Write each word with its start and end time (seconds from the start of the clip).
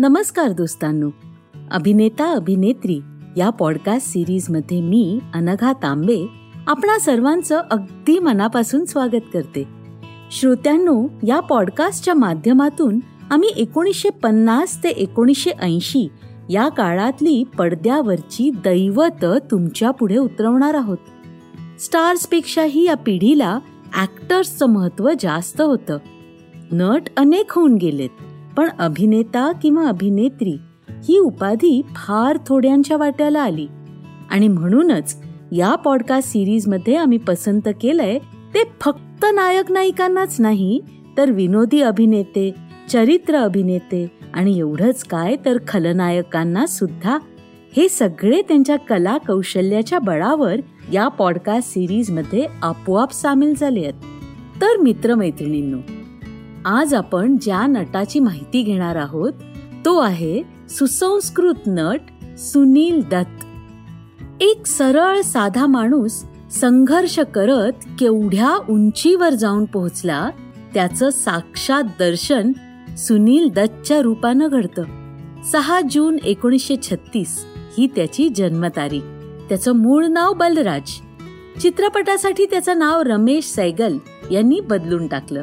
नमस्कार 0.00 0.52
दोस्तांनो. 0.52 1.10
अभिनेता 1.70 2.32
अभिनेत्री 2.32 3.00
या 3.36 3.50
पॉडकास्ट 3.50 4.08
सिरीजमध्ये 4.08 4.80
मी 4.80 5.18
अनघा 5.34 5.72
तांबे 5.72 6.26
आपणा 6.66 6.98
सर्वांचं 6.98 7.60
अगदी 7.70 8.18
मनापासून 8.18 8.84
स्वागत 8.84 9.20
करते. 9.32 9.64
श्रोत्यांनो 10.30 11.06
या 11.26 11.40
पॉडकास्टच्या 11.40 12.14
माध्यमातून 12.14 13.00
आम्ही 13.30 13.48
एकोणीसशे 13.56 14.08
पन्नास 14.08 14.84
ते 14.84 14.88
एकोणीसशे 14.88 15.50
ऐंशी 15.50 16.08
या 16.50 16.68
काळातली 16.68 17.44
पडद्यावरची 17.58 18.50
दैवत 18.50 19.24
तुमच्यापुढे 19.50 20.16
उतरवणार 20.16 20.74
आहोत. 20.74 20.98
स्टार्सपेक्षाही 21.80 22.86
या 22.86 22.94
पिढीला 22.94 23.58
ॲक्टर्सचं 23.94 24.66
महत्त्व 24.66 25.10
जास्त 25.20 25.60
होतं. 25.60 25.98
नट 26.72 27.02
अनेक 27.16 27.52
होऊन 27.52 27.74
गेलेत. 27.74 28.10
पण 28.56 28.68
अभिनेता 28.78 29.52
किंवा 29.52 29.88
अभिनेत्री 29.88 30.58
ही 30.88 31.18
उपाधी 31.18 31.82
फार 31.94 32.38
थोड्यांच्या 32.46 32.96
वाट्याला 32.96 33.40
आली. 33.40 33.66
आणि 34.30 34.48
म्हणूनच 34.48 35.22
या 35.52 35.74
पॉडकास्ट 35.74 36.28
सिरीजमध्ये 36.28 36.96
आम्ही 36.96 37.18
पसंत 37.18 37.68
केलंय 37.80 38.18
ते 38.54 38.62
फक्त 38.80 39.26
नायक 39.34 39.72
नायिकांनाच 39.72 40.36
नाही 40.40 40.80
तर 41.18 41.30
विनोदी 41.30 41.80
अभिनेते 41.80 42.54
चरित्र 42.88 43.34
अभिनेते 43.36 44.10
आणि 44.34 44.58
एवढंच 44.58 45.04
काय 45.04 45.36
तर 45.44 45.56
खलनायकांना 45.68 46.66
सुद्धा. 46.66 47.18
हे 47.76 47.88
सगळे 47.88 48.42
त्यांच्या 48.42 48.76
कला 48.76 49.18
कौशल्याच्या 49.18 49.98
बळावर 49.98 50.54
या 50.92 51.08
पॉडकास्ट 51.08 51.70
सिरीजमध्ये 51.70 52.46
आपोआप 52.62 53.12
सामील 53.12 53.54
झाले 53.60 53.80
आहेत. 53.80 53.94
तर 54.60 54.76
मित्रमैत्रिणींनो 54.82 55.78
आज 56.64 56.94
आपण 56.94 57.36
ज्या 57.42 57.66
नटाची 57.66 58.18
माहिती 58.18 58.62
घेणार 58.62 58.96
आहोत 58.96 59.32
तो 59.84 59.98
आहे 59.98 60.42
सुसंस्कृत 60.68 61.54
नट 61.66 62.00
सुनील 62.38 63.02
दत्त. 63.02 63.44
एक 64.40 64.66
सरळ 64.66 65.20
साधा 65.20 65.66
माणूस 65.66 66.24
संघर्ष 66.50 67.18
करत 67.18 67.72
केवढ्या 68.00 68.56
उंचीवर 68.68 69.34
जाऊन 69.34 69.64
पोहोचला 69.64 70.30
त्याचं 70.74 71.10
साक्षात 71.10 71.82
दर्शन 71.82 72.52
सुनील 72.98 73.48
दत्तच्या 73.48 74.02
रूपानं 74.02 74.48
घडतं. 74.48 74.82
सहा 75.52 75.80
जून 75.90 76.18
एकोणीसशे 76.24 76.76
छत्तीस 76.82 77.44
ही 77.78 77.86
त्याची 77.86 78.28
जन्मतारीख. 78.28 79.02
त्याचं 79.48 79.72
मूळ 79.72 80.06
नाव 80.06 80.32
बलराज. 80.32 81.00
चित्रपटासाठी 81.62 82.44
त्याचं 82.44 82.78
नाव 82.78 83.02
रमेश 83.02 83.44
सैगल 83.44 83.96
यांनी 84.30 84.60
बदलून 84.60 85.06
टाकलं. 85.06 85.42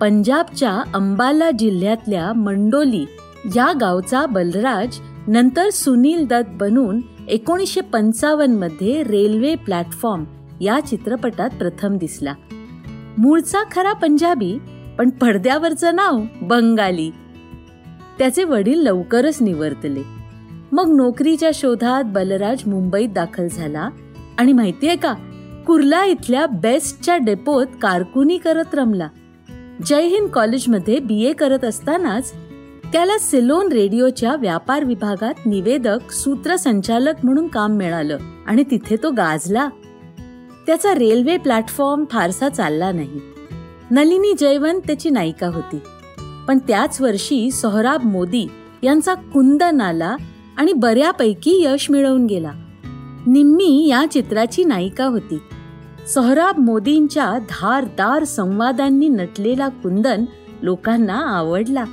पंजाबच्या 0.00 0.82
अंबाला 0.94 1.50
जिल्ह्यातल्या 1.50 2.32
मंडोली 2.32 3.04
या 3.56 3.72
गावचा 3.80 4.26
बलराज 4.26 4.98
नंतर 5.26 5.70
सुनील 5.70 6.26
दत्त 6.26 6.50
बनून 6.52 7.00
एकोणीसशे 7.28 7.80
पंचावन्नमध्ये 7.80 9.02
रेल्वे 9.02 9.54
प्लॅटफॉर्म 9.54 10.24
या 10.60 10.80
चित्रपटात 10.80 11.50
प्रथम 11.50 11.96
दिसला. 11.96 12.34
मूळचा 13.18 13.58
खरा 13.74 13.92
पंजाबी 13.92 14.58
पण 14.98 15.10
पडद्यावरचं 15.10 15.94
नाव 15.94 16.20
बंगाली. 16.42 17.10
त्याचे 18.18 18.44
वडील 18.44 18.78
लवकरच 18.78 19.42
निवर्तले 19.42 20.02
मग 20.72 20.96
नोकरीच्या 20.96 21.50
शोधात 21.54 22.04
बलराज 22.06 22.62
मुंबईत 22.66 23.08
दाखल 23.08 23.48
झाला. 23.48 23.88
आणि 24.38 24.52
माहितीये 24.52 24.96
का 24.96 25.14
कुर्ला 25.66 26.04
इथल्या 26.04 26.46
बेस्टच्या 26.46 27.16
डेपोत 27.16 27.66
कारकुनी 27.82 28.38
करत 28.38 28.74
रमला. 28.74 29.08
जय 29.84 30.02
हिंद 30.02 30.28
कॉलेजमध्ये 30.28 30.98
बी 30.98 31.24
ए 31.24 31.32
करत 31.32 31.64
असतानाच 31.64 32.32
त्याला 32.92 33.18
सिलोन 33.18 33.72
रेडिओच्या 33.72 34.36
व्यापार 34.36 34.84
विभागात 34.84 35.34
निवेदक 35.46 36.12
सूत्रसंचालक 36.12 37.12
म्हणून 37.24 37.48
काम 37.48 37.72
मिळालं 37.72 38.18
आणि 38.46 38.64
तिथे 38.70 38.96
तो 39.02 39.10
गाजला. 39.10 39.68
त्याचा 40.66 40.94
रेल्वे 40.94 41.36
प्लॅटफॉर्म 41.36 42.04
फारसा 42.10 42.48
चालला 42.48 42.92
नाही. 42.92 43.20
नलिनी 43.90 44.34
जयवंत 44.40 44.80
त्याची 44.86 45.10
नायिका 45.10 45.46
होती. 45.46 45.78
पण 46.48 46.58
त्याच 46.58 47.00
वर्षी 47.00 47.50
सोहराब 47.50 48.04
मोदी 48.04 48.46
यांचा 48.82 49.14
कुंदन 49.14 49.80
आला 49.80 50.16
आणि 50.56 50.72
बऱ्यापैकी 50.72 51.64
यश 51.64 51.90
मिळवून 51.90 52.26
गेला. 52.26 52.52
निम्मी 53.26 53.86
या 53.88 54.04
चित्राची 54.12 54.64
नायिका 54.64 55.04
होती. 55.04 55.38
सोहराब 56.06 56.58
मोदींच्या 56.58 57.38
धारदार 57.38 58.24
संवादांनी 58.24 59.08
नटलेला 59.08 59.68
कुंदन 59.68 60.24
लोकांना 60.62 61.36
आवडला. 61.36 61.84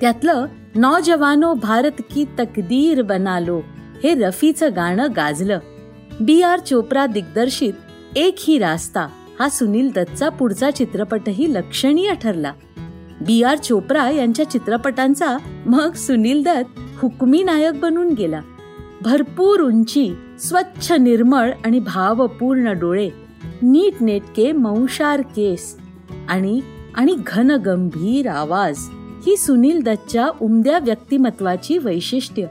त्यातलं 0.00 0.46
नौजवानो 0.74 1.54
भारत 1.54 2.02
की 2.14 2.24
तकदीर 2.38 3.02
बनालो 3.02 3.60
हे 4.04 4.14
रफीचं 4.14 4.70
गाणं 4.76 5.06
गाजलं. 5.16 5.58
बी 6.20 6.42
आर 6.42 6.58
चोप्रा 6.58 7.06
दिग्दर्शित 7.06 7.72
एक 8.16 8.34
ही 8.38 8.58
रास्ता 8.58 9.06
हा 9.40 9.48
सुनील 9.48 9.90
दत्तचा 9.94 10.28
पुढचा 10.28 10.70
चित्रपटही 10.70 11.54
लक्षणीय 11.54 12.14
ठरला. 12.22 12.52
बी 13.20 13.42
आर 13.42 13.56
चोप्रा 13.56 14.10
यांच्या 14.10 14.50
चित्रपटांचा 14.50 15.36
मग 15.66 15.92
सुनील 15.92 16.42
दत्त 16.42 16.80
हुकमी 17.02 17.42
नायक 17.42 17.80
बनून 17.80 18.08
गेला. 18.08 18.40
भरपूर 19.02 19.60
उंची 19.60 20.14
स्वच्छ 20.38 20.92
निर्मळ 20.92 21.50
आणि 21.64 21.78
भावपूर्ण 21.78 22.72
डोळे 22.72 23.21
नीटनेटके 23.62 24.52
मऊशार 24.52 25.20
केस. 25.20 25.76
आणि 26.28 26.60
आणि 26.94 27.16
घनगंभीर 27.26 28.28
आवाज. 28.28 28.78
ही 29.26 29.36
सुनील 29.36 29.82
दत्तच्या 29.82 30.28
उमद्या 30.40 30.78
व्यक्तिमत्वाची 30.78 31.78
वैशिष्ट्य. 31.78 32.46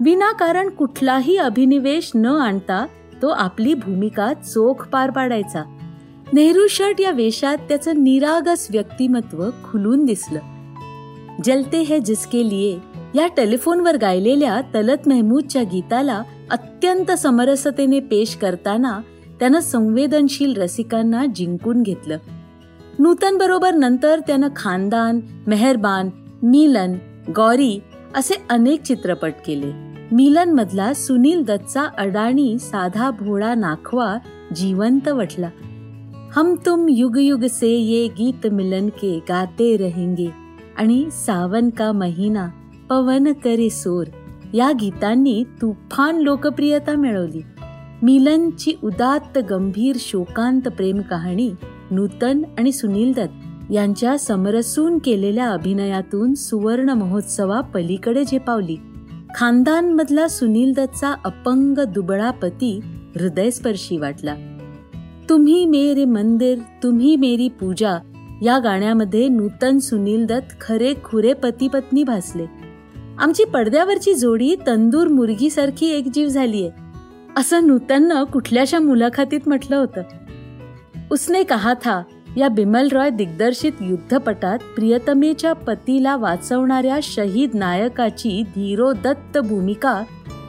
विनाकारण 0.00 0.68
कुठलाही 0.68 1.36
अभिनिवेश 1.36 2.10
न 2.14 2.26
आणता 2.26 2.86
तो 3.22 3.28
आपली 3.28 3.74
भूमिका 3.74 4.32
चोख 4.34 4.88
पार 4.88 5.10
पाडायचा. 5.10 5.62
नेहरू 6.32 6.66
शर्ट 6.70 7.00
या 7.00 7.10
वेशात 7.10 7.58
त्याचं 7.58 8.04
निरागस 8.04 8.66
व्यक्तिमत्व 8.70 9.50
खुलून 9.64 10.04
दिसलं. 10.04 10.40
जलते 11.44 11.80
है 11.80 11.98
जिसके 11.98 12.48
लिए. 12.48 12.78
या 13.14 13.26
टेलिफोनवर 13.26 13.96
गायलेल्या 13.96 14.60
तलत 14.60 14.98
मेहमूदच्या 15.06 15.62
गीताला 15.62 16.22
अत्यंत 16.50 17.10
समरसतेने 17.10 18.00
पेश 18.00 18.36
करताना 18.36 19.00
त्यानं 19.40 19.60
संवेदनशील 19.60 20.56
रसिकांना 20.56 21.26
जिंकून 21.26 21.82
घेतलं. 21.82 22.18
नूतन 22.98 23.36
बरोबर 23.38 23.74
नंतर 23.74 24.20
त्यानं 24.26 24.48
खानदान 24.56 25.20
मेहरबान 25.46 26.10
मिलन 26.42 26.94
गौरी 27.36 27.78
असे 28.14 28.34
अनेक 28.50 28.82
चित्रपट 28.82 29.32
केले. 29.46 29.72
मिलन 30.12 30.52
मधला 30.52 30.94
सुनील 30.94 31.44
दत्तचा 31.44 31.82
अडाणी 31.98 32.58
साधा 32.58 33.10
भोळा 33.10 33.54
नाखवा 33.54 34.16
जिवंत 34.56 35.08
वटला 35.08 35.50
हम 36.36 36.54
तुम 36.66 36.86
युग 36.88 37.18
युग 37.18 37.44
से 37.44 37.68
ये 37.68 38.08
गीत 38.08 38.46
मिलन 38.46 38.88
के 38.88 39.18
गाते 39.28 39.76
रहेंगे 39.76 40.28
आणि 40.76 41.08
सावन 41.12 41.70
का 41.70 41.92
महिना 41.92 42.48
पवन 42.90 43.32
करे 43.32 43.70
सोर 43.70 44.06
या 44.54 44.72
गीतांनी 44.72 45.44
तुफान 45.62 46.16
लोकप्रियता 46.16 46.94
मिळवली. 46.96 47.42
मिलनची 48.06 48.72
उदात्त 48.84 49.38
गंभीर 49.50 49.96
शोकांत 49.98 50.62
प्रेम 50.62 51.00
कहाणी 51.00 51.50
नूतन 51.90 52.42
आणि 52.58 52.72
सुनील 52.72 53.12
दत्त 53.12 53.72
यांच्या 53.72 54.18
समरसून 54.18 54.98
केलेल्या 54.98 55.48
अभिनयातून 55.48 56.34
सुवर्ण 56.34 56.90
महोत्सवा 56.90 57.60
पलीकडे 57.60 58.24
झेपावली. 58.24 58.76
खानदानमधला 59.34 60.28
सुनील 60.28 60.72
दत्तचा 60.72 61.14
अपंग 61.24 61.78
दुबळा 61.78 62.30
पती 62.30 62.80
हृदयस्पर्शी 63.20 63.96
वाटला. 63.96 64.34
तुम्ही 65.28 65.66
मेरे 65.66 66.04
मंदिर 66.04 66.58
तुम्ही 66.82 67.16
मेरी 67.16 67.48
पूजा 67.48 67.98
या 68.42 68.58
गाण्यामध्ये 68.58 69.28
नूतन 69.28 69.78
सुनील 69.78 70.26
दत्त 70.26 70.56
खरे 70.60 70.94
खुरे 71.04 71.32
पती 71.32 71.68
पत्नी 71.68 72.04
भासले. 72.04 72.46
आमची 73.18 73.44
पडद्यावरची 73.44 74.14
जोडी 74.14 74.56
तंदूर 74.66 75.08
मुर्गीसारखी 75.08 75.86
एकजीव 75.86 76.28
झालीये. 76.28 76.85
असं 77.36 77.66
नूतननं 77.66 78.24
कुठल्याशा 78.24 78.78
मुलाखतीत 78.78 79.40
म्हटलं 79.46 79.76
होतं. 79.76 80.02
उसने 81.10 81.42
कहा 81.42 81.74
था 81.74 82.02
या 82.36 82.48
बिमल 82.48 82.88
रॉय 82.92 83.10
दिग्दर्शित 83.10 83.72
युद्धपटात 83.80 84.58
प्रियतमेच्या 84.58 85.52
पतीला 85.52 86.16
वाचवणाऱ्या 86.16 86.98
शहीद 87.02 87.50
नायकाची 87.54 88.42
धीरोदत्त 88.42 89.38
भूमिका 89.38 90.02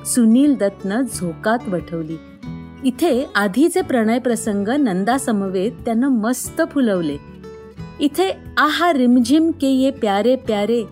सुनील 0.06 0.56
दत्तनं 0.56 1.02
झोकात 1.02 1.68
वठवली. 1.68 2.18
इथे 2.84 3.26
आधीचे 3.36 3.82
प्रणय 3.82 4.20
प्रसंग 4.20 4.68
नंदासमवेत 4.68 5.72
त्यानं 5.86 6.08
मस्त 6.08 6.62
फुलवले. 6.72 7.18
इथे 8.00 8.32
आहा 8.58 8.94
रिमझिम 8.94 9.52
के 9.52 9.68
ये 9.68 9.92
प्यारे 9.92 10.36
प्यारे 10.36 10.84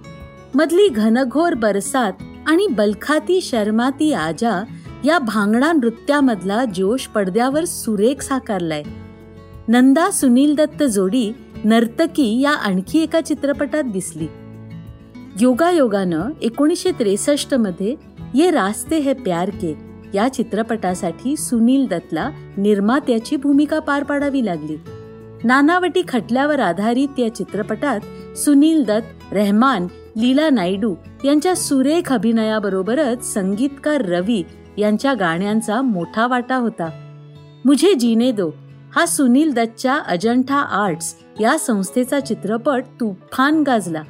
मधली 0.55 0.87
घनघोर 0.87 1.53
बरसात 1.53 2.13
आणि 2.47 2.67
बलखाती 2.67 3.41
शर्माती 3.41 4.13
आजा 4.13 4.63
या 5.05 5.19
भांगडा 5.19 5.71
नृत्यामधला 5.71 6.65
जोश 6.65 7.07
पडद्यावर 7.07 7.65
सुरेख 7.65 8.21
साकारलाय. 8.21 8.83
नंदा 9.67 10.11
सुनील 10.11 10.55
दत्त 10.55 10.83
जोडी 10.83 11.31
नर्तकी 11.63 12.41
या 12.41 12.51
आणखी 12.51 12.99
एका 12.99 13.21
चित्रपटात 13.21 13.83
दिसली. 13.83 14.27
योगायोगानं 15.41 16.21
एकोणीसशे 16.41 16.91
त्रेसष्टमध्ये 16.91 17.95
ये 18.33 18.51
रास्ते 18.51 18.97
हे 18.97 19.13
प्यार 19.13 19.49
के 19.49 19.75
या 20.13 20.29
चित्रपटासाठी 20.29 21.37
सुनील 21.37 21.87
दत्तला 21.87 22.29
निर्मात्याची 22.57 23.35
भूमिका 23.35 23.79
पार 23.79 24.03
पाडावी 24.03 24.45
लागली. 24.45 24.77
नानावटी 25.43 26.01
खटल्यावर 26.07 26.59
आधारित 26.59 27.19
या 27.19 27.35
चित्रपटात 27.35 27.99
सुनील 28.37 28.83
दत्त 28.83 29.33
रहमान 29.33 29.87
लीला 30.17 30.49
नायडू 30.49 30.95
यांच्या 31.25 31.55
सुरेख 31.55 32.13
अभिनयाबरोबरच 32.13 33.33
संगीतकार 33.33 34.01
रवी 34.01 34.43
यांच्या 34.77 35.13
गाण्यांचा 35.13 35.81
मोठा 35.81 36.27
वाटा 36.27 36.55
होता. 36.55 36.89
मुझे 37.65 37.93
जीने 37.93 38.31
दो 38.31 38.51
हा 38.95 39.05
सुनील 39.05 39.53
दत्तच्या 39.53 39.93
अजंठा 40.07 40.55
आर्ट्स 40.55 41.15
या 41.39 41.57
संस्थेचा 41.57 42.19
चित्रपट 42.19 42.83
तुफान 42.99 43.63
गाजला. 43.67 44.01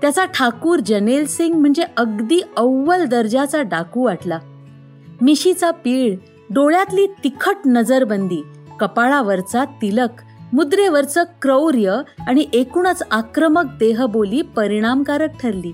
त्याचा 0.00 0.24
ठाकूर 0.24 0.78
जनेल 0.86 1.26
सिंग 1.26 1.54
म्हणजे 1.54 1.82
अगदी 1.96 2.40
अव्वल 2.56 3.04
दर्जाचा 3.04 3.62
डाकू 3.62 4.04
वाटला. 4.04 4.38
मिशीचा 5.20 5.70
पीळ 5.70 6.16
डोळ्यातली 6.50 7.06
तिखट 7.24 7.56
नजरबंदी 7.66 8.42
कपाळावरचा 8.80 9.64
तिलक 9.64 10.22
मुद्रेवरचं 10.52 11.24
क्रौर्य 11.42 12.00
आणि 12.26 12.46
एकूणच 12.52 13.02
आक्रमक 13.10 13.64
देहबोली 13.64 14.42
परिणामकारक 14.42 15.30
ठरली. 15.42 15.72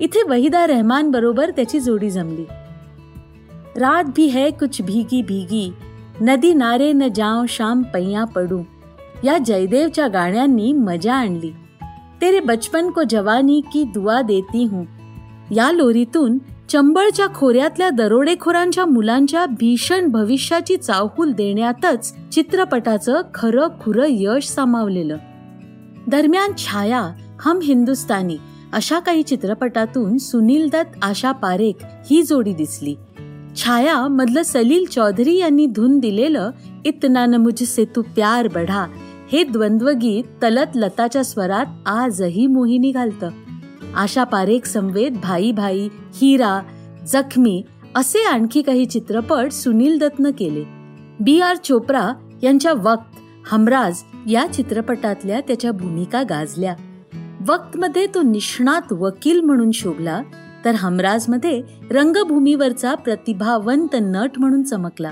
इथे 0.00 0.22
वहिदा 0.28 0.66
रहमान 0.66 1.10
बरोबर 1.10 1.50
त्याची 1.50 1.80
जोडी 1.80 2.10
जमली. 2.10 2.44
रात 3.76 4.04
भी 4.04 4.26
है 4.26 4.50
कुछ 4.50 4.82
भीगी 4.82 5.22
भीगी 5.22 5.72
नदी 6.20 6.54
नारे 6.54 6.92
न 6.92 7.08
जाओ 7.14 7.44
शाम 7.48 7.82
पैया 7.82 8.24
पडू। 8.24 8.62
या 9.24 9.38
जयदेवच्या 9.38 10.08
गाण्यांनी 10.08 10.72
मजा 10.72 11.14
आणली. 11.14 11.50
तेरे 12.20 12.40
बचपन 12.40 12.90
को 12.90 13.02
जवानी 13.10 13.60
की 13.60 13.84
दुआ 13.84 14.22
देती 14.22 14.64
हूं. 14.64 14.84
या 15.54 15.72
लोरीतून 15.72 16.38
चंबळच्या 16.68 17.26
खोऱ्यातल्या 17.34 17.90
दरोडेखोरांच्या 17.90 18.86
मुलांच्या 18.86 19.46
भीषण 19.46 20.08
भविष्याची 20.08 20.76
चावहूल 20.76 21.32
देण्यातच 21.32 22.14
चित्रपटाचं 22.32 23.20
खरं 23.34 23.68
खुरं 23.80 24.06
यश 24.08 24.48
सामावलेलं. 24.48 25.16
दरम्यान 26.08 26.52
छाया 26.58 27.08
हम 27.40 27.58
हिंदुस्तानी 27.62 28.36
अशा 28.72 28.98
काही 28.98 29.22
चित्रपटातून 29.22 30.18
सुनील 30.18 30.68
दत्त 30.68 30.98
आशा 31.02 31.32
पारेख 31.32 31.72
ही 31.82 32.22
जोडी 32.22 32.52
दिसली. 32.52 32.94
छाया 33.62 34.06
मधलं 34.08 34.42
सलील 34.42 34.84
चौधरी 34.86 35.36
यांनी 35.36 35.66
धून 35.66 35.98
दिलेलं 35.98 36.50
इतना 36.84 37.24
न 37.26 37.34
मुझसे 37.34 37.84
तू 37.96 38.02
प्यार 38.02 38.48
बढा. 38.48 38.86
हे 39.32 39.42
द्वंद्वगीत 39.44 40.24
तलत 40.42 40.76
लताच्या 40.76 41.24
स्वरात 41.24 41.66
आजही 41.86 42.46
मोहिनी 42.46 42.90
घालतं 42.90 43.30
आशा 43.96 44.24
पारेख 44.24 44.66
समवेत 44.66 45.10
भाई 45.22 45.52
भाई 45.52 45.88
हिरा 46.14 46.60
जखमी 47.06 47.62
असे 47.96 48.24
आणखी 48.24 48.62
काही 48.62 48.86
चित्रपट 48.86 49.52
सुनील 49.52 49.98
दत्तनं 49.98 50.30
केले. 50.30 50.64
बी 51.20 51.40
आर 51.40 51.56
चोप्रा 51.56 52.10
यांच्या 52.42 52.72
वक्त 52.72 53.18
हमराज 53.46 54.02
या 54.26 54.46
चित्रपटातल्या 54.46 55.40
त्याच्या 55.40 55.72
भूमिका 55.72 56.22
गाजल्या. 56.22 56.74
वक्तमध्ये 57.48 58.06
तो 58.06 58.22
निष्णात 58.22 58.92
वकील 58.92 59.40
म्हणून 59.40 59.70
शोभला 59.70 60.20
तर 60.64 60.74
हमराजमध्ये 60.74 61.62
रंगभूमीवरचा 61.90 62.94
प्रतिभावंत 62.94 63.96
नट 64.00 64.30
म्हणून 64.38 64.62
चमकला. 64.62 65.10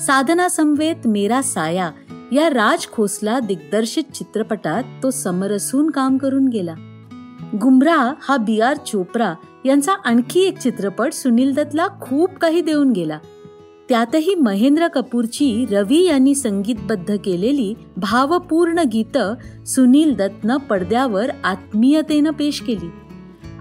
साधना 0.00 0.48
समवेत 0.48 1.06
मेरा 1.06 1.42
साया 1.42 1.90
या 2.32 2.48
राज 2.48 2.86
खोसला 2.92 3.38
दिग्दर्शित 3.38 4.04
चित्रपटात 4.14 4.82
तो 5.02 5.10
समरसून 5.10 5.90
काम 5.90 6.16
करून 6.16 6.48
गेला. 6.48 6.74
गुमरा 7.62 8.12
हा 8.22 8.36
बी 8.36 8.60
आर 8.60 8.76
चोप्रा 8.76 9.34
यांचा 9.64 9.92
आणखी 10.04 10.40
एक 10.40 10.58
चित्रपट 10.58 11.12
सुनील 11.12 11.54
दत्तला 11.54 11.86
खूप 12.00 12.30
काही 12.30 12.60
देऊन 12.60 12.92
गेला. 12.92 13.18
त्यातही 13.88 14.34
महेंद्र 14.34 14.88
कपूरची 14.88 15.66
रवी 15.70 16.04
यांनी 16.04 16.34
संगीतबद्ध 16.34 17.16
केलेली 17.24 17.74
भावपूर्ण 17.96 18.78
गीतं 18.92 19.34
सुनील 19.66 20.14
दत्तनं 20.14 20.56
पडद्यावर 20.56 21.30
आत्मीयतेनं 21.44 22.30
पेश 22.30 22.60
केली. 22.60 22.90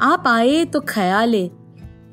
आप 0.02 0.28
आए 0.28 0.64
तो 0.64 0.80
ख्याले 0.88 1.48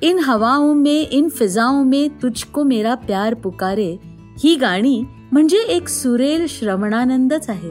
इन 0.02 0.19
हवाओं 0.19 0.75
में 0.75 1.08
इन 1.10 1.28
फिजाओं 1.28 1.84
में 1.84 2.22
तुझको 2.22 2.62
मेरा 2.62 2.94
प्यार 2.94 3.34
पुकारे। 3.34 3.98
ही 4.44 4.54
गाणी 4.56 5.04
म्हणजे 5.32 5.56
एक 5.56 5.88
सुरेल 5.88 6.46
श्रवणानंदच 6.48 7.50
आहे। 7.50 7.70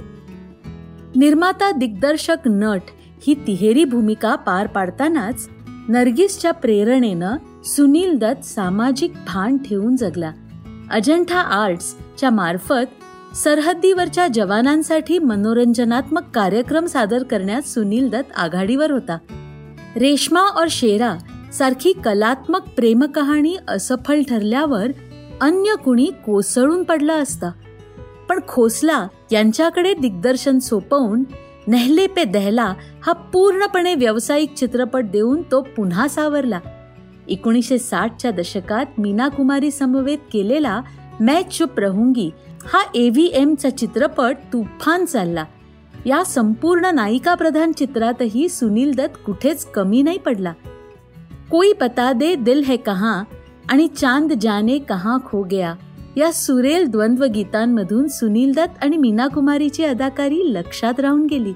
निर्माता 1.15 1.71
दिग्दर्शक 1.71 2.37
नट 2.45 2.81
ही 3.27 3.33
तिहेरी 3.47 3.85
भूमिका 3.85 4.35
पार 4.35 4.67
पाडतानाच 4.67 5.49
नर्गिसच्या 5.89 6.51
प्रेरणेनं 6.51 7.37
सुनील 7.63 8.17
दत्त 8.17 8.45
सामाजिक 8.45 9.13
भान 9.27 9.57
ठेवून 9.57 9.95
जगला. 9.95 10.31
अजंठा 10.91 11.39
आर्ट्स 11.39 11.95
च्या 12.17 12.29
मार्फत 12.29 13.35
सरहद्दीवरच्या 13.35 14.27
जवानांसाठी 14.27 15.19
मनोरंजनात्मक 15.19 16.23
कार्यक्रम 16.33 16.85
सादर 16.85 17.23
करण्यात 17.23 17.61
सुनील 17.61 18.09
दत्त 18.09 18.39
आघाडीवर 18.39 18.91
होता. 18.91 19.17
रेशमा 19.95 20.41
और 20.55 20.67
शेरा 20.69 21.17
सारखी 21.53 21.93
कलात्मक 21.93 22.61
प्रेमकहाणी 22.61 23.57
असफल 23.67 24.21
ठरल्यावर 24.21 24.87
अन्य 25.41 25.75
कुणी 25.85 26.05
कोसळून 26.25 26.83
पडला 26.83 27.13
असता. 27.13 27.51
पण 28.29 28.39
खोसला 28.47 29.07
यांच्याकडे 29.31 29.93
दिग्दर्शन 29.93 30.59
सोपवून 30.59 31.23
नेहले 31.67 32.07
पे 32.07 32.23
दहला 32.23 32.73
हा 33.03 33.13
पूर्णपणे 33.13 33.95
व्यावसायिक 33.95 34.53
चित्रपट 34.53 35.03
देऊन 35.03 35.41
तो 35.51 35.61
पुन्हा 35.61 36.07
सावरला. 36.07 36.59
एकोणीसशे 37.27 37.77
साठच्या 37.77 38.31
दशकात 38.31 38.85
मीना 38.97 39.27
कुमारी 39.27 39.71
समवेत 39.71 40.17
केलेला 40.33 40.81
मॅच 41.19 41.57
चुप 41.57 41.79
रहूंगी 41.79 42.29
हा 42.65 42.79
एव्हीएमचा 42.95 43.69
चित्रपट 43.69 44.37
तुफान 44.53 45.05
चालला. 45.05 45.45
या 46.05 46.23
संपूर्ण 46.23 46.85
नायिका 46.85 47.33
प्रधान 47.33 47.71
चित्रातही 47.71 48.49
सुनील 48.49 48.91
दत्त 48.95 49.25
कुठेच 49.25 49.65
कमी 49.65 50.01
नाही 50.01 50.17
पडला. 50.17 50.53
कोई 51.51 51.73
पता 51.73 52.13
दे 52.13 52.35
दिल 52.35 52.63
है 52.63 52.77
कहा 52.77 53.23
आणि 53.69 53.87
चांद 53.87 54.33
जाने 54.41 54.79
कहा 54.79 55.17
खो 55.25 55.43
गया. 55.43 55.75
या 56.17 56.31
सुरेल 56.31 56.87
द्वंद्व 56.87 57.25
गीतांमधून 57.25 58.07
सुनील 58.07 58.53
दत्त 58.53 58.83
आणि 58.83 58.97
मीना 58.97 59.27
कुमारीची 59.27 59.83
अदाकारी 59.83 60.53
लक्षात 60.53 60.99
राहून 60.99 61.25
गेली. 61.25 61.53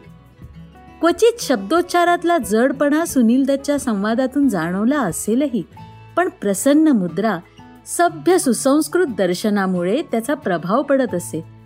क्वचित 1.01 1.41
शब्दोच्चारातला 1.41 2.37
जडपणा 2.37 3.05
सुनील 3.05 3.45
दत्तच्या 3.45 3.79
संवादातून 3.79 4.49
जाणवला 4.49 4.99
असेलही 4.99 5.63
पण 6.17 6.29
प्रसन्न 6.41 6.87
मुद्रा 6.87 7.39
सभ्य 7.85 8.37
सुसंस्कृत 8.37 9.07
दर्शनामुळे 9.17 10.01
त्याचा 10.11 10.33
प्रभाव 10.33 10.81
पडत 10.81 11.15
असे. 11.15 11.56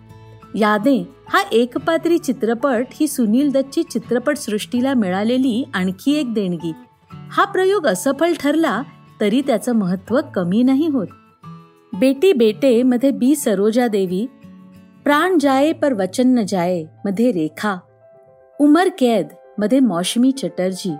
यादे 0.55 0.97
हा 1.29 1.41
एकपात्री 1.51 2.17
चित्रपट 2.17 2.87
ही 2.91 3.07
सुनील 3.07 3.51
दत्तची 3.51 3.83
चित्रपट 3.83 4.37
सृष्टीला 4.37 4.93
मिळालेली 4.93 5.63
आणखी 5.73 6.15
एक 6.15 6.33
देणगी. 6.33 6.71
हा 7.31 7.45
प्रयोग 7.45 7.87
असफल 7.87 8.33
ठरला 8.39 8.81
तरी 9.21 9.41
त्याचं 9.41 9.75
महत्त्व 9.75 10.19
कमी 10.35 10.63
नाही 10.63 10.87
होत. 10.87 11.07
बेटी 11.93 12.33
बेटे 12.33 12.81
मध्ये 12.83 13.11
बी 13.11 13.35
सरोजा 13.35 13.87
देवी 13.87 14.25
प्राण 15.03 15.37
जाये 15.37 15.71
पर 15.73 15.93
वचन 15.93 16.27
न 16.27 16.45
जाये 16.47 16.85
मध्ये 17.05 17.31
रेखा 17.31 17.75
उमर 18.59 18.89
कैदमध्ये 18.99 19.79
मौशमी 19.79 20.31
चटर्जी 20.31 20.93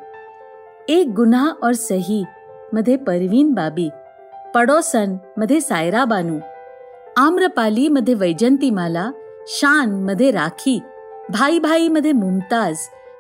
एक 0.90 1.08
गुन्हा 1.08 1.52
और 1.64 1.72
सही 1.72 2.24
मध्ये 2.74 2.96
परवीन 2.98 3.54
बाबी 3.54 3.90
पडोसनमध्ये 4.56 5.60
सायरा 5.62 6.06
बानू 6.06 6.40
आम्रपाली 7.18 7.88
मध्ये 7.88 8.14
वैजंतीमाला 8.14 9.10
शानमध्ये 9.48 10.32
राखी 10.32 10.80
भाई 11.30 11.60
भाई 11.60 11.88
मध्ये 11.88 12.12
मुमताज 12.12 12.78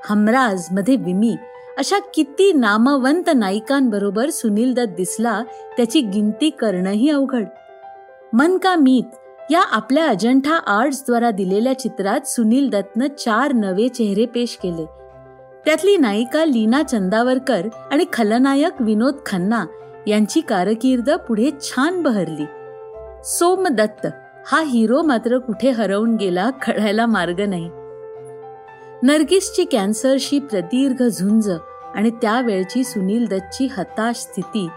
हमराजमध्ये 0.09 0.95
विमी 0.95 1.35
अशा 1.77 1.97
किती 2.13 2.53
नामवंत 2.53 3.29
नायिकांबरोबर 3.35 4.29
सुनील 4.29 4.73
दत्त 4.73 4.95
दिसला 4.95 5.43
त्याची 5.77 6.01
गिनती 6.01 6.49
करणंही 6.49 7.09
अवघड. 7.09 7.45
मन 8.33 8.57
का 8.57 8.75
मीत 8.75 9.15
या 9.51 9.61
आपल्या 9.61 10.07
अजंठा 10.07 10.55
आर्ट्सद्वारा 10.55 11.31
दिलेल्या 11.31 11.79
चित्रात 11.79 12.27
सुनील 12.27 12.69
दत्तनं 12.69 13.07
चार 13.07 13.53
नवे 13.53 13.87
चेहरे 13.87 14.25
पेश 14.25 14.59
केले. 14.63 14.85
त्यातली 15.65 15.97
नायिका 15.97 16.45
लीना 16.45 16.83
चंदावरकर 16.83 17.67
आणि 17.91 18.05
खलनायक 18.13 18.81
विनोद 18.81 19.15
खन्ना 19.25 19.65
यांची 20.07 20.41
कारकीर्द 20.41 21.09
पुढे 21.09 21.51
छान 21.61 22.01
बहरली. 22.01 22.45
सोम 23.25 23.67
दत्त 23.67 24.07
हा 24.47 24.61
हिरो 24.61 25.01
मात्र 25.01 25.37
कुठे 25.37 25.69
हरवून 25.69 26.15
गेला 26.15 26.49
कळायला 26.49 27.05
मार्ग 27.05 27.39
नाही. 27.39 27.69
नर्गिसची 29.03 29.63
कॅन्सरशी 29.63 30.39
प्रदीर्घ 30.39 31.03
झुंज 31.03 31.49
आणि 31.95 32.09
त्यावेळची 32.09 32.83
सुनील 32.83 33.27
दत्तची 33.27 33.67
हताश 33.77 34.15
स्थिती 34.15 34.69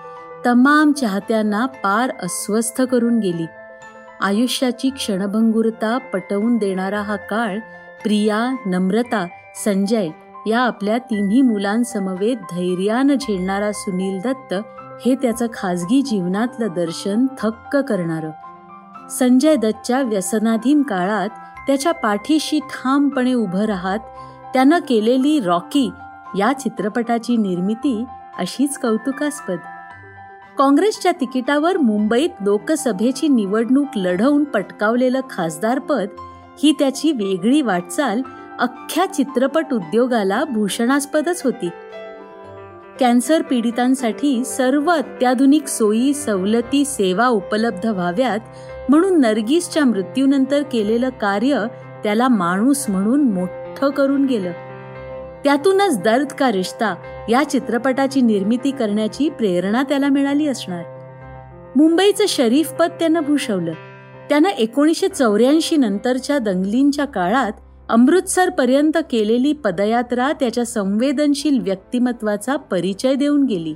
तमाम 0.47 0.93
चाहत्यांना 0.93 1.67
पार 1.67 2.11
अस्वस्थ 2.23 2.83
करून 2.83 3.19
गेली. 3.19 3.47
आयुष्याची 4.21 4.91
क्षणभंगुरता 4.91 5.99
पटवून 5.99 6.57
देणारा 6.57 7.01
हा 7.01 7.17
काळ 7.17 7.59
प्रिया 8.03 8.57
नम्रता 8.67 9.27
संजय 9.65 10.09
या 10.47 10.61
आपल्या 10.61 10.99
तिन्ही 10.99 11.43
मुलांसमवेत 11.43 12.37
धैर्यानं 12.37 13.15
झेलणारा 13.15 13.73
सुनील 13.73 14.19
दत्त 14.19 14.55
हे 15.07 15.15
त्याचं 15.15 15.47
खाजगी 15.53 16.03
जीवनातलं 16.03 16.69
दर्शन 16.77 17.27
थक्क 17.39 17.77
करणारं. 17.77 18.31
संजय 19.11 19.57
दत्तच्या 19.57 20.03
व्यसनाधीन 20.03 20.83
काळात 20.83 21.29
त्याच्या 21.67 21.93
पाठीशी 21.93 22.59
ठामपणे 22.59 23.35
उभं 23.35 23.65
राहत 23.65 23.99
त्यानं 24.55 24.79
केलेली 24.79 25.41
रॉकी 25.41 25.91
या 26.39 26.53
चित्रपटाची 26.53 27.37
निर्मिती 27.37 28.05
अशीच 28.39 28.79
कौतुकास्पद. 28.79 29.57
काँग्रेसच्या 30.59 31.13
तिकिटावर 31.13 31.77
मुंबईत 31.77 32.31
लोकसभेची 32.41 33.29
निवडणूक 33.29 33.87
लढवून 33.97 34.45
पटकावलेलं 34.45 35.21
खासदारपद 35.31 36.07
ही 36.63 36.73
त्याची 36.79 37.13
वेगळी 37.13 37.63
वाटचाल 37.63 38.23
अख्ख्या 38.59 39.07
चित्रपट 39.07 39.73
उद्योगाला 39.73 40.45
भूषणास्पदच 40.45 41.43
होती. 41.45 41.69
कॅन्सर 43.01 43.43
पीडितांसाठी 43.43 44.45
सर्व 44.45 44.91
अत्याधुनिक 44.91 45.69
सोयी 45.69 46.15
सवलती 46.15 46.85
सेवा 46.85 47.29
उपलब्ध 47.29 47.87
व्हाव्यात 47.87 48.39
म्हणून 48.89 49.21
नर्गिसच्या 49.21 49.85
मृत्यूनंतर 49.85 50.63
केलेलं 50.63 51.09
कार्य 51.09 51.65
त्याला 52.03 52.29
माणूस 52.29 52.85
म्हणून 52.89 53.23
मोठं 53.23 53.91
करून 53.91 54.27
गेलं. 54.27 54.53
त्यातूनच 55.45 56.03
दर्द 56.03 56.27
का 56.27 56.53
रिश्ता 56.53 56.95
या 57.29 57.45
चित्रपटाची 57.45 58.21
निर्मिती 58.21 58.71
करण्याची 58.71 59.29
प्रेरणा 59.29 59.83
त्याला 59.83 60.09
मिळाली 60.09 60.47
असणार. 60.47 60.85
मुंबईचं 61.77 62.25
शरीफ 62.29 62.73
पद 62.73 62.91
त्यानं 62.91 63.21
भूषवलं. 63.21 63.73
त्यानं 64.29 64.49
एकोणीसशे 64.49 65.09
चौऱ्याऐंशी 65.09 65.77
नंतरच्या 65.77 66.39
दंगलींच्या 66.39 67.05
काळात 67.05 67.53
अमृतसर 67.89 68.51
पर्यंत 68.51 68.99
केलेली 69.11 69.53
पदयात्रा 69.53 70.33
त्याच्या 70.33 70.65
संवेदनशील 70.65 71.59
व्यक्तिमत्वाचा 71.61 72.57
परिचय 72.57 73.15
देऊन 73.15 73.45
गेली. 73.45 73.75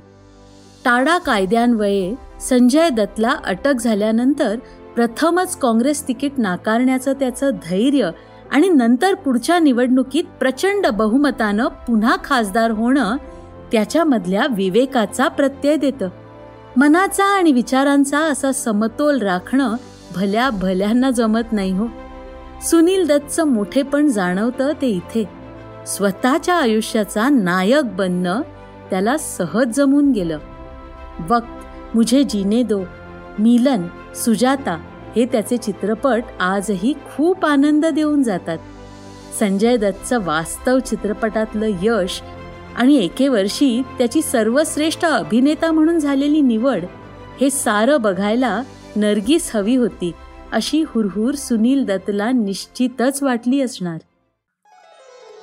टाडा 0.85 1.17
कायद्यान्वये 1.17 2.15
संजय 2.41 2.89
दत्तला 2.89 3.31
अटक 3.45 3.73
झाल्यानंतर 3.73 4.59
प्रथमच 4.95 5.57
काँग्रेस 5.57 6.07
तिकीट 6.07 6.31
नाकारण्याचं 6.37 7.13
त्याचं 7.13 7.49
धैर्य 7.49 8.09
आणि 8.51 8.69
नंतर 8.69 9.13
पुढच्या 9.13 9.59
निवडणुकीत 9.59 10.23
प्रचंड 10.39 10.87
बहुमतानं 10.87 11.67
पुन्हा 11.67 12.15
खासदार 12.23 12.71
होणं 12.71 13.17
त्याच्यामधल्या 13.71 14.45
विवेकाचा 14.49 15.27
प्रत्यय 15.27 15.75
देतं. 15.75 16.09
मनाचा 16.77 17.25
आणि 17.25 17.51
विचारांचा 17.51 18.19
असा 18.19 18.51
समतोल 18.51 19.21
राखणं 19.21 19.75
भल्या 20.15 20.49
भल्यांना 20.49 21.11
जमत 21.11 21.51
नाही 21.51 21.71
हो. 21.71 21.87
सुनील 22.61 23.07
दत्तचं 23.07 23.43
मोठेपण 23.43 24.07
जाणवतं 24.07 24.71
ते 24.81 24.87
इथे. 24.87 25.23
स्वतःच्या 25.87 26.55
आयुष्याचा 26.55 27.29
नायक 27.29 27.95
बनणं 27.95 28.41
त्याला 28.89 29.17
सहज 29.17 29.67
जमून 29.75 30.11
गेलं. 30.11 30.37
वक्त 31.29 31.95
मुझे 31.95 32.23
जीने 32.23 32.63
दो 32.63 32.81
मिलन 33.39 33.87
सुजाता 34.15 34.77
हे 35.15 35.25
त्याचे 35.25 35.57
चित्रपट 35.57 36.23
आजही 36.39 36.93
खूप 36.93 37.45
आनंद 37.45 37.85
देऊन 37.85 38.23
जातात. 38.23 38.57
संजय 39.39 39.77
दत्तचं 39.77 40.25
वास्तव 40.25 40.79
चित्रपटातलं 40.79 41.71
यश 41.83 42.21
आणि 42.75 42.95
एके 42.97 43.27
वर्षी 43.27 43.81
त्याची 43.97 44.21
सर्वश्रेष्ठ 44.21 45.05
अभिनेता 45.05 45.71
म्हणून 45.71 45.99
झालेली 45.99 46.41
निवड 46.41 46.83
हे 47.41 47.49
सारं 47.49 48.01
बघायला 48.01 48.61
नर्गिस 48.95 49.55
हवी 49.55 49.75
होती 49.75 50.11
अशी 50.51 50.83
हुरहुर 50.87 51.33
सुनील 51.33 51.85
दत्तला 51.85 52.31
निश्चितच 52.31 53.23
वाटली 53.23 53.61
असणार. 53.61 53.97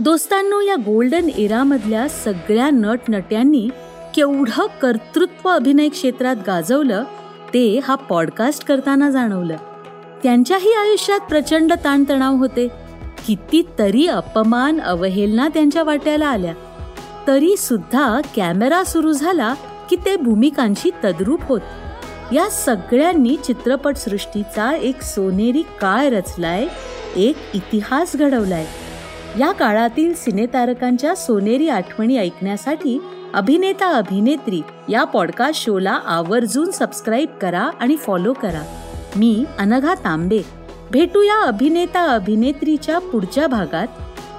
दोस्तांनो 0.00 0.61
या 0.61 0.75
गोल्डन 0.75 1.29
इरामधल्या 1.37 2.09
सगळ्या 2.09 2.71
नटनट्यांनी 2.71 3.69
केवढं 4.15 4.67
कर्तृत्व 4.83 5.49
अभिनय 5.49 5.88
क्षेत्रात 5.88 6.37
गाजवलं 6.47 7.05
ते 7.55 7.79
हा 7.79 7.95
पॉडकास्ट 7.95 8.65
करताना 8.65 9.11
जाणवलं. 9.11 9.57
त्यांच्याही 10.23 10.73
आयुष्यात 10.73 11.21
प्रचंड 11.21 11.73
ताणतणाव 11.85 12.35
होते. 12.35 12.69
कितीतरी 13.26 14.07
अपमान 14.07 14.81
अवहेलना 14.81 15.49
त्यांच्या 15.49 15.83
वाट्याला 15.83 16.26
आल्या. 16.26 16.55
तरी 17.26 17.57
सुद्धा 17.57 18.21
कॅमेरा 18.37 18.85
सुरू 18.85 19.12
झाला 19.12 19.55
की 19.91 19.97
ते 19.97 20.17
भूमिकांशी 20.17 20.91
तद्रूप 21.05 21.41
होत. 21.43 21.61
या 22.33 22.50
सगळ्यांनी 22.50 23.37
चित्रपटसृष्टीचा 23.37 24.76
एक 24.76 25.03
सोनेरी 25.03 25.62
काळ 25.62 26.09
रचलाय 26.09 26.67
एक 27.17 27.37
इतिहास 27.55 28.17
घडवलाय. 28.17 28.67
या 29.38 29.53
काळातील 29.53 30.15
सिनेतारकांच्या 30.15 31.15
सोनेरी 31.15 31.69
आठवणी 31.69 32.17
ऐकण्यासाठी 32.17 33.03
अभिनेता 33.37 33.88
अभिनेत्री 33.88 34.62
या 34.88 35.05
पॉडकास्ट 35.05 35.64
शोला 35.64 35.90
आवर्जून 35.90 36.71
सबस्क्राईब 36.71 37.28
करा 37.28 37.71
आणि 37.81 37.97
फॉलो 37.97 38.33
करा. 38.33 38.62
मी 39.16 39.45
अनघा 39.59 39.95
तांबे. 39.95 40.38
भेटूया 40.90 41.40
अभिनेता 41.40 42.05
अभिनेत्रीच्या 42.05 42.99
पुढच्या 42.99 43.47
भागात. 43.47 43.87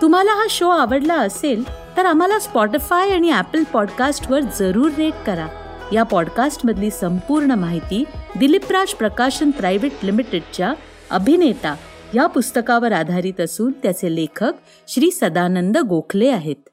तुम्हाला 0.02 0.32
हा 0.32 0.46
शो 0.50 0.70
आवडला 0.70 1.14
असेल 1.14 1.64
तर 1.98 2.06
आम्हाला 2.06 2.40
स्पॉटीफाय 2.40 3.10
आणि 3.10 3.32
ॲपल 3.32 3.64
पॉडकास्टवर 3.64 4.40
जरूर 4.60 4.92
रेट 4.98 5.14
करा. 5.26 5.48
या 5.94 6.04
पॉडकास्टमधली 6.04 6.92
संपूर्ण 6.92 7.52
माहिती 7.52 8.04
दिलीपराज 8.40 8.94
प्रकाशन 8.94 9.52
प्रायव्हेट 9.52 10.06
लिमिटेडच्या 10.06 10.74
अभिनेता 11.10 11.76
या 12.16 12.28
पुस्तकावर 12.28 12.92
आधारित 12.92 13.42
असून 13.42 13.72
त्याचे 13.84 14.16
लेखक 14.16 14.54
श्री 14.88 15.12
सदानंद 15.12 15.78
गोखले 15.78 16.30
आहेत. 16.30 16.70